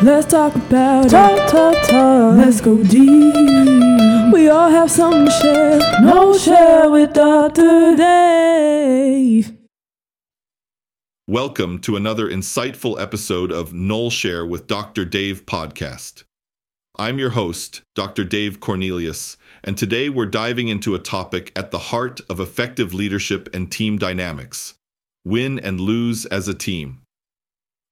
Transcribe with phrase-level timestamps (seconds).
[0.00, 1.48] Let's talk about talk, it.
[1.48, 2.36] talk, talk.
[2.36, 4.32] Let's go deep.
[4.32, 5.80] We all have something to share.
[5.80, 7.96] KnolShare with Dr.
[7.96, 9.56] Dave.
[11.26, 15.04] Welcome to another insightful episode of KnolShare with Dr.
[15.04, 16.22] Dave podcast.
[16.96, 18.22] I'm your host, Dr.
[18.22, 23.48] Dave Cornelius, and today we're diving into a topic at the heart of effective leadership
[23.52, 24.74] and team dynamics
[25.24, 27.00] win and lose as a team.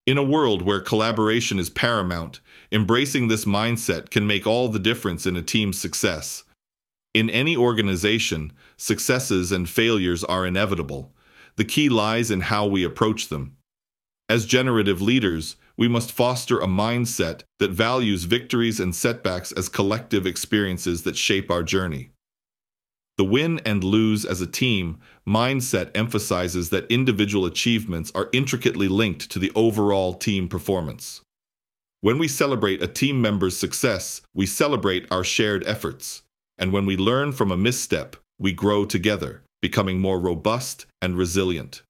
[0.06, 2.38] In a world where collaboration is paramount,
[2.70, 6.44] embracing this mindset can make all the difference in a team's success.
[7.12, 11.12] In any organization, successes and failures are inevitable.
[11.56, 13.56] The key lies in how we approach them.
[14.28, 20.24] As generative leaders, we must foster a mindset that values victories and setbacks as collective
[20.24, 22.10] experiences that shape our journey.
[23.18, 29.30] The win and lose as a team mindset emphasizes that individual achievements are intricately linked
[29.30, 31.22] to the overall team performance.
[32.02, 36.22] When we celebrate a team member's success, we celebrate our shared efforts.
[36.58, 41.82] And when we learn from a misstep, we grow together, becoming more robust and resilient.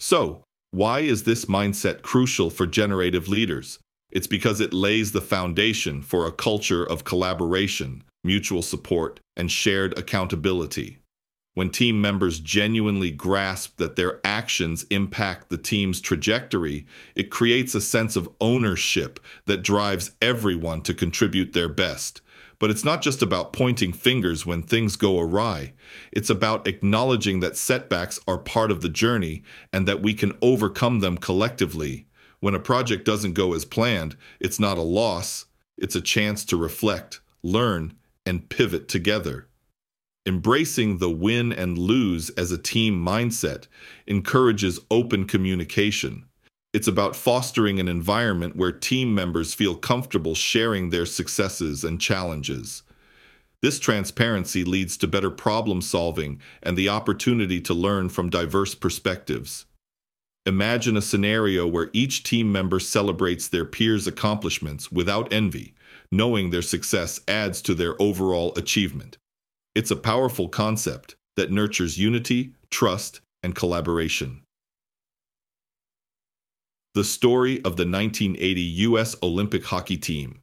[0.00, 3.78] So, why is this mindset crucial for generative leaders?
[4.10, 9.96] It's because it lays the foundation for a culture of collaboration, mutual support, and shared
[9.98, 10.98] accountability.
[11.54, 17.80] When team members genuinely grasp that their actions impact the team's trajectory, it creates a
[17.80, 22.22] sense of ownership that drives everyone to contribute their best.
[22.58, 25.74] But it's not just about pointing fingers when things go awry.
[26.10, 29.42] It's about acknowledging that setbacks are part of the journey
[29.72, 32.06] and that we can overcome them collectively.
[32.40, 36.56] When a project doesn't go as planned, it's not a loss, it's a chance to
[36.56, 37.94] reflect, learn,
[38.26, 39.48] and pivot together.
[40.24, 43.66] Embracing the win and lose as a team mindset
[44.06, 46.26] encourages open communication.
[46.72, 52.82] It's about fostering an environment where team members feel comfortable sharing their successes and challenges.
[53.62, 59.66] This transparency leads to better problem solving and the opportunity to learn from diverse perspectives.
[60.46, 65.74] Imagine a scenario where each team member celebrates their peers' accomplishments without envy,
[66.12, 69.16] knowing their success adds to their overall achievement.
[69.74, 74.42] It's a powerful concept that nurtures unity, trust, and collaboration.
[76.94, 79.16] The story of the 1980 U.S.
[79.22, 80.40] Olympic hockey team.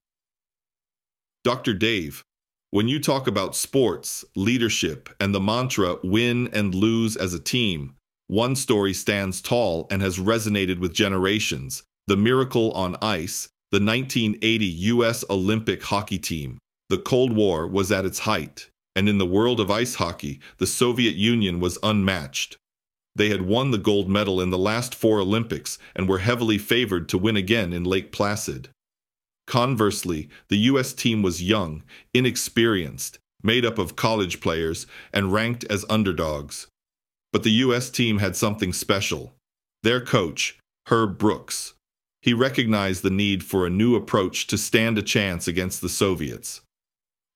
[1.44, 1.76] Dr.
[1.76, 2.24] Dave,
[2.72, 7.96] when you talk about sports, leadership, and the mantra win and lose as a team,
[8.28, 14.66] one story stands tall and has resonated with generations the miracle on ice the 1980
[14.66, 15.24] U.S.
[15.30, 16.58] Olympic hockey team.
[16.90, 20.66] The Cold War was at its height, and in the world of ice hockey, the
[20.66, 22.58] Soviet Union was unmatched.
[23.16, 27.08] They had won the gold medal in the last four Olympics and were heavily favored
[27.10, 28.70] to win again in Lake Placid.
[29.46, 30.94] Conversely, the U.S.
[30.94, 36.68] team was young, inexperienced, made up of college players, and ranked as underdogs.
[37.32, 37.90] But the U.S.
[37.90, 39.34] team had something special.
[39.84, 41.74] Their coach, Herb Brooks,
[42.22, 46.62] he recognized the need for a new approach to stand a chance against the Soviets.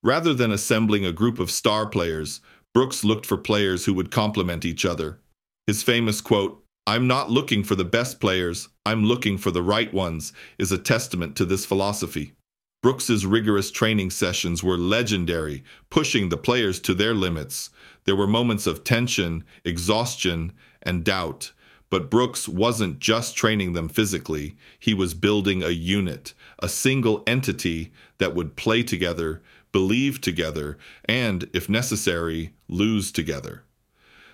[0.02, 2.40] Rather than assembling a group of star players,
[2.74, 5.20] Brooks looked for players who would complement each other.
[5.66, 9.92] His famous quote, I'm not looking for the best players, I'm looking for the right
[9.94, 12.34] ones, is a testament to this philosophy.
[12.82, 17.70] Brooks's rigorous training sessions were legendary, pushing the players to their limits.
[18.04, 20.52] There were moments of tension, exhaustion,
[20.82, 21.52] and doubt,
[21.94, 27.92] but Brooks wasn't just training them physically, he was building a unit, a single entity
[28.18, 29.40] that would play together,
[29.70, 33.62] believe together, and, if necessary, lose together.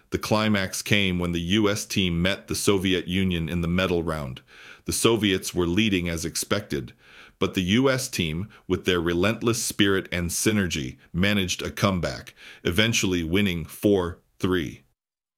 [0.09, 1.84] The climax came when the U.S.
[1.84, 4.41] team met the Soviet Union in the medal round.
[4.87, 6.94] The Soviets were leading as expected,
[7.38, 8.09] but the U.S.
[8.09, 12.32] team, with their relentless spirit and synergy, managed a comeback,
[12.65, 14.82] eventually winning 4 3.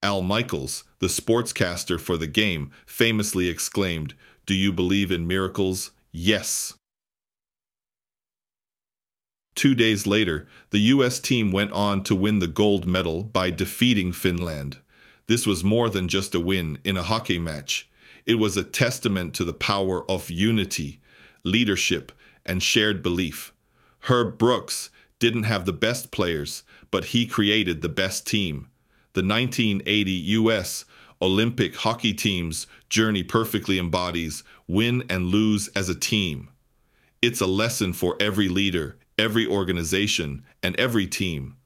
[0.03, 4.15] Al Michaels, the sportscaster for the game, famously exclaimed,
[4.47, 5.93] Do you believe in miracles?
[6.11, 6.75] Yes.
[9.55, 11.21] Two days later, the U.S.
[11.21, 14.79] team went on to win the gold medal by defeating Finland.
[15.29, 17.89] This was more than just a win in a hockey match.
[18.27, 21.01] It was a testament to the power of unity,
[21.45, 22.11] leadership,
[22.45, 23.53] and shared belief.
[24.01, 24.91] Herb Brooks
[25.21, 28.69] didn't have the best players, but he created the best team
[29.15, 30.85] the 1980 U.S.
[31.21, 36.49] Olympic hockey team's journey perfectly embodies win and lose as a team.
[37.21, 41.57] It's a lesson for every leader, every organization, and every team.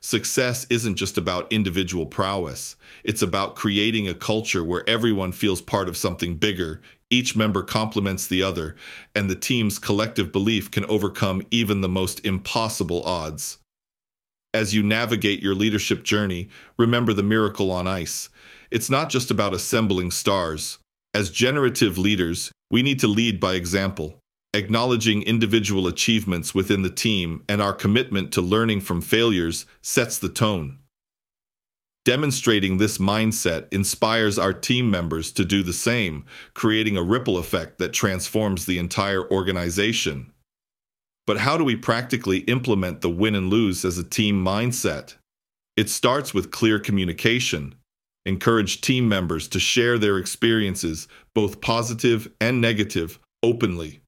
[0.00, 5.88] Success isn't just about individual prowess, it's about creating a culture where everyone feels part
[5.88, 8.76] of something bigger, each member complements the other,
[9.14, 13.58] and the team's collective belief can overcome even the most impossible odds.
[14.54, 16.48] As you navigate your leadership journey,
[16.78, 18.28] remember the miracle on ice.
[18.70, 20.78] It's not just about assembling stars.
[21.12, 24.20] As generative leaders, we need to lead by example
[24.54, 30.28] acknowledging individual achievements within the team and our commitment to learning from failures sets the
[30.28, 30.78] tone.
[32.04, 37.78] Demonstrating this mindset inspires our team members to do the same, creating a ripple effect
[37.78, 40.30] that transforms the entire organization.
[41.26, 45.14] But how do we practically implement the win and lose as a team mindset?
[45.76, 47.74] It starts with clear communication.
[48.26, 54.00] Encourage team members to share their experiences, both positive and negative, openly.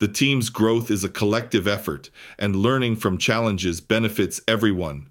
[0.00, 5.08] The team's growth is a collective effort, and learning from challenges benefits everyone.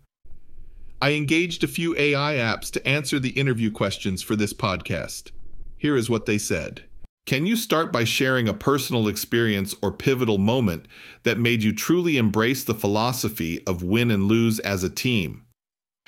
[1.01, 5.31] I engaged a few AI apps to answer the interview questions for this podcast.
[5.77, 6.83] Here is what they said.
[7.25, 10.87] Can you start by sharing a personal experience or pivotal moment
[11.23, 15.45] that made you truly embrace the philosophy of win and lose as a team?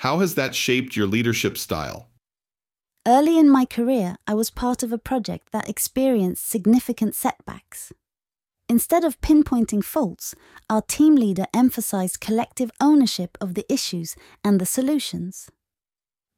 [0.00, 2.08] How has that shaped your leadership style?
[3.06, 7.92] Early in my career, I was part of a project that experienced significant setbacks.
[8.68, 10.34] Instead of pinpointing faults,
[10.70, 15.50] our team leader emphasized collective ownership of the issues and the solutions.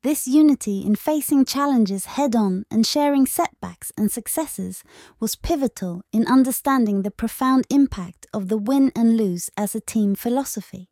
[0.02, 4.84] This unity in facing challenges head on and sharing setbacks and successes
[5.18, 10.14] was pivotal in understanding the profound impact of the win and lose as a team
[10.14, 10.88] philosophy.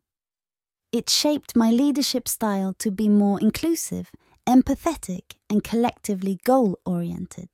[0.91, 4.11] It shaped my leadership style to be more inclusive,
[4.47, 7.49] empathetic, and collectively goal oriented.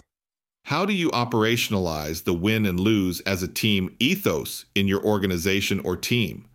[0.64, 5.81] How do you operationalize the win and lose as a team ethos in your organization
[5.81, 6.49] or team?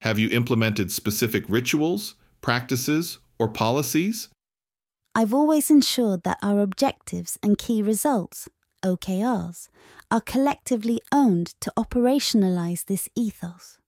[0.00, 4.28] Have you implemented specific rituals, practices, or policies?
[5.14, 8.48] I've always ensured that our objectives and key results,
[8.84, 9.68] OKRs,
[10.10, 13.78] are collectively owned to operationalize this ethos.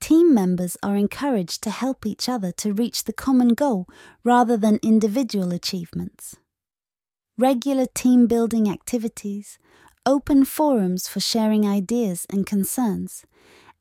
[0.00, 3.86] Team members are encouraged to help each other to reach the common goal
[4.24, 6.36] rather than individual achievements
[7.38, 9.58] regular team building activities,
[10.04, 13.24] open forums for sharing ideas and concerns,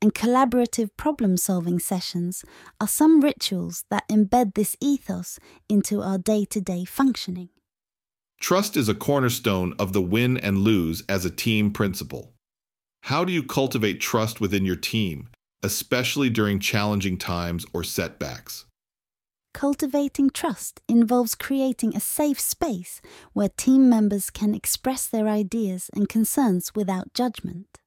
[0.02, 2.44] and collaborative problem solving sessions
[2.80, 5.40] are some rituals that embed this ethos
[5.70, 7.50] into our day to day functioning.
[8.40, 12.34] Trust is a cornerstone of the win and lose as a team principle.
[13.04, 15.30] How do you cultivate trust within your team,
[15.62, 18.66] especially during challenging times or setbacks?
[19.54, 23.02] Cultivating trust involves creating a safe space
[23.34, 27.81] where team members can express their ideas and concerns without judgment.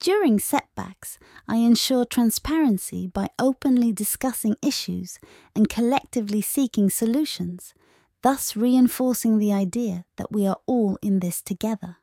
[0.00, 1.18] During setbacks,
[1.48, 5.18] I ensure transparency by openly discussing issues
[5.56, 7.74] and collectively seeking solutions,
[8.22, 11.96] thus reinforcing the idea that we are all in this together.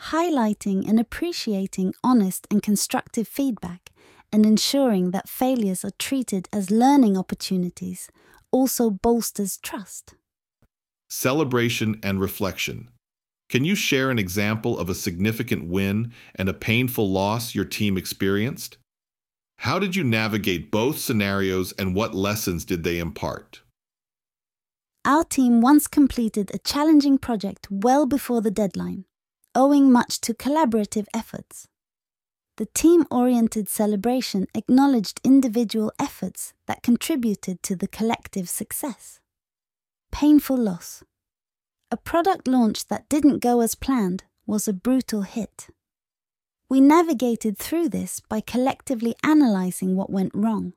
[0.00, 3.90] Highlighting and appreciating honest and constructive feedback
[4.32, 8.10] and ensuring that failures are treated as learning opportunities
[8.50, 10.14] also bolsters trust.
[11.08, 12.88] Celebration and reflection.
[13.54, 17.96] Can you share an example of a significant win and a painful loss your team
[17.96, 18.78] experienced?
[19.58, 23.60] How did you navigate both scenarios and what lessons did they impart?
[25.04, 29.04] Our team once completed a challenging project well before the deadline,
[29.54, 31.68] owing much to collaborative efforts.
[32.56, 39.20] The team oriented celebration acknowledged individual efforts that contributed to the collective success.
[40.10, 41.04] Painful loss.
[41.90, 45.68] A product launch that didn't go as planned was a brutal hit.
[46.68, 50.72] We navigated through this by collectively analysing what went wrong,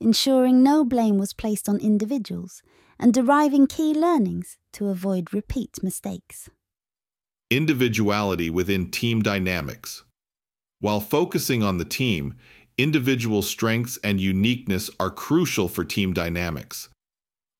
[0.00, 2.62] ensuring no blame was placed on individuals,
[2.98, 6.48] and deriving key learnings to avoid repeat mistakes.
[7.50, 10.04] Individuality within team dynamics.
[10.78, 12.36] While focusing on the team,
[12.78, 16.88] individual strengths and uniqueness are crucial for team dynamics.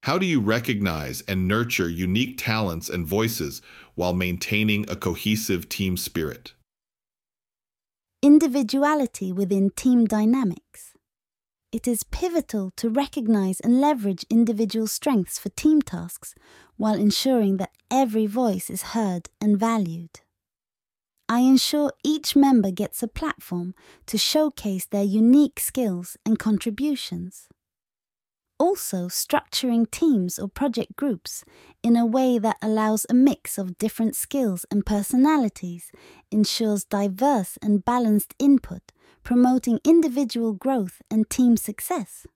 [0.05, 3.61] How do you recognize and nurture unique talents and voices
[3.97, 6.55] while maintaining a cohesive team spirit?
[8.23, 10.95] Individuality within team dynamics.
[11.71, 16.35] It is pivotal to recognize and leverage individual strengths for team tasks
[16.77, 20.21] while ensuring that every voice is heard and valued.
[21.29, 23.75] I ensure each member gets a platform
[24.07, 27.49] to showcase their unique skills and contributions.
[28.61, 31.45] Also, structuring teams or project groups
[31.83, 35.91] in a way that allows a mix of different skills and personalities
[36.31, 38.93] ensures diverse and balanced input,
[39.25, 42.27] promoting individual growth and team success.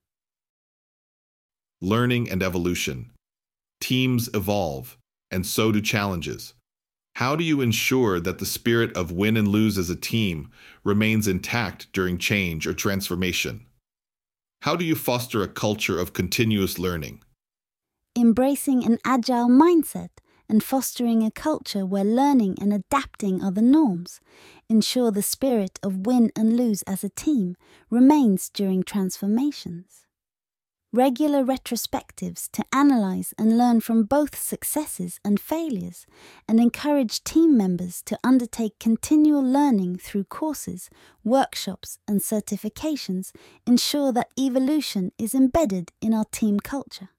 [1.81, 3.11] learning and evolution.
[3.79, 4.97] Teams evolve,
[5.29, 6.55] and so do challenges.
[7.15, 10.49] How do you ensure that the spirit of win and lose as a team
[10.83, 13.65] remains intact during change or transformation?
[14.65, 17.21] How do you foster a culture of continuous learning?
[18.17, 20.09] Embracing an agile mindset
[20.49, 24.19] and fostering a culture where learning and adapting are the norms
[24.67, 27.55] ensure the spirit of win and lose as a team
[27.91, 30.04] remains during transformations
[30.95, 36.05] regular retrospectives to analyse and learn from both successes and failures,
[36.47, 40.89] and encourage team members to undertake continual learning through courses,
[41.23, 43.31] workshops, and certifications
[43.67, 47.09] ensure that evolution is embedded in our team culture.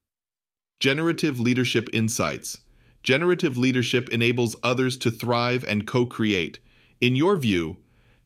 [0.80, 2.58] Generative Leadership Insights
[3.02, 6.58] Generative leadership enables others to thrive and co create.
[7.00, 7.76] In your view,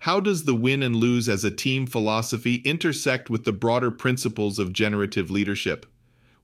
[0.00, 4.58] how does the win and lose as a team philosophy intersect with the broader principles
[4.58, 5.84] of generative leadership?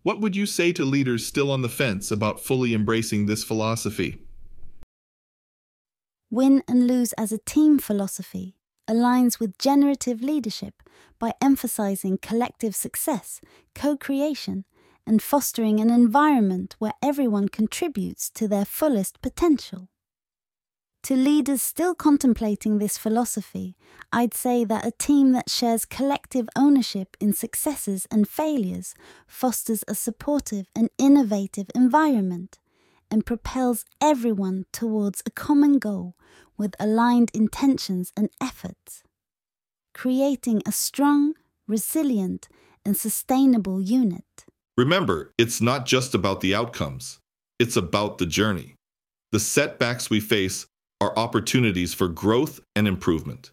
[0.03, 4.21] What would you say to leaders still on the fence about fully embracing this philosophy?
[6.31, 10.83] Win and lose as a team philosophy aligns with generative leadership
[11.19, 13.41] by emphasizing collective success,
[13.75, 14.67] co creation,
[15.07, 19.89] and fostering an environment where everyone contributes to their fullest potential.
[21.07, 23.77] To leaders still contemplating this philosophy,
[24.13, 28.93] I'd say that a team that shares collective ownership in successes and failures
[29.25, 32.59] fosters a supportive and innovative environment
[33.09, 36.17] and propels everyone towards a common goal
[36.59, 39.05] with aligned intentions and efforts,
[39.95, 41.35] creating a strong,
[41.69, 42.49] resilient,
[42.85, 44.45] and sustainable unit.
[44.77, 47.21] Remember, it's not just about the outcomes,
[47.61, 48.75] it's about the journey.
[49.31, 50.67] The setbacks we face
[51.07, 53.53] are opportunities for growth and improvement.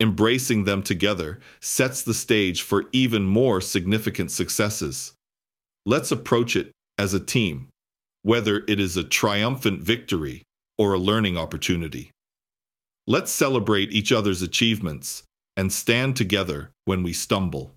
[0.00, 5.14] Embracing them together sets the stage for even more significant successes.
[5.86, 7.68] Let's approach it as a team,
[8.22, 10.42] whether it is a triumphant victory
[10.76, 12.10] or a learning opportunity.
[13.06, 15.22] Let's celebrate each other's achievements
[15.56, 17.74] and stand together when we stumble.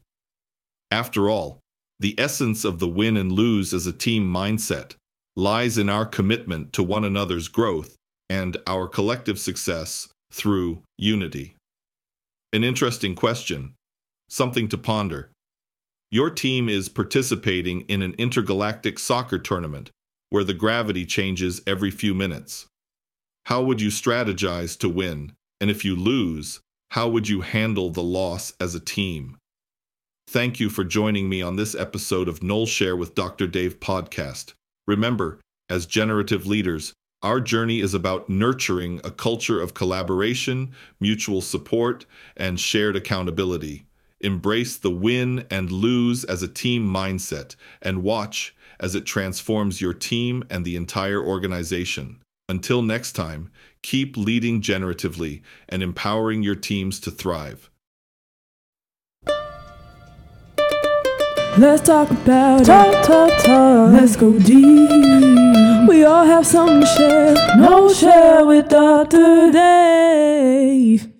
[0.91, 1.59] After all,
[1.99, 4.95] the essence of the win and lose as a team mindset
[5.37, 7.95] lies in our commitment to one another's growth
[8.29, 11.55] and our collective success through unity.
[12.51, 13.73] An interesting question,
[14.29, 15.31] something to ponder.
[16.11, 19.89] Your team is participating in an intergalactic soccer tournament
[20.29, 22.67] where the gravity changes every few minutes.
[23.45, 25.33] How would you strategize to win?
[25.59, 26.59] And if you lose,
[26.91, 29.37] how would you handle the loss as a team?
[30.27, 33.47] Thank you for joining me on this episode of KnolShare with Dr.
[33.47, 34.53] Dave podcast.
[34.87, 35.39] Remember,
[35.69, 42.59] as generative leaders, our journey is about nurturing a culture of collaboration, mutual support, and
[42.59, 43.85] shared accountability.
[44.19, 49.93] Embrace the win and lose as a team mindset and watch as it transforms your
[49.93, 52.19] team and the entire organization.
[52.49, 53.49] Until next time,
[53.81, 57.69] keep leading generatively and empowering your teams to thrive.
[61.55, 63.93] Let's talk about talk, talk, talk.
[63.93, 65.87] Let's go deep.
[65.87, 67.35] We all have something to share.
[67.35, 69.51] KnolShare with Dr.
[69.51, 71.12] Dave.